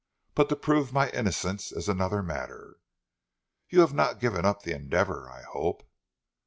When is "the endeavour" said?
4.63-5.29